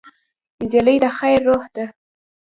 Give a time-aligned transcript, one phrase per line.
[0.61, 1.85] نجلۍ د خیر روح ده.